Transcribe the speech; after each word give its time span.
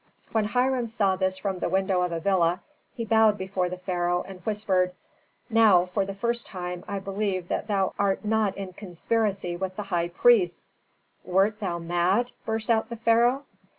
When 0.31 0.45
Hiram 0.45 0.87
saw 0.87 1.15
this 1.15 1.37
from 1.37 1.59
the 1.59 1.69
window 1.69 2.01
of 2.01 2.11
a 2.11 2.19
villa, 2.19 2.61
he 2.95 3.05
bowed 3.05 3.37
before 3.37 3.69
the 3.69 3.77
pharaoh 3.77 4.23
and 4.23 4.39
whispered, 4.41 4.93
"Now 5.47 5.85
for 5.85 6.07
the 6.07 6.15
first 6.15 6.47
time 6.47 6.83
I 6.87 6.97
believe 6.97 7.49
that 7.49 7.67
thou 7.67 7.93
art 7.99 8.25
not 8.25 8.57
in 8.57 8.73
conspiracy 8.73 9.55
with 9.55 9.75
the 9.75 9.83
high 9.83 10.07
priests." 10.09 10.71
"Wert 11.23 11.59
thou 11.59 11.77
mad?" 11.77 12.31
burst 12.47 12.71
out 12.71 12.89
the 12.89 12.95
pharaoh. 12.95 13.45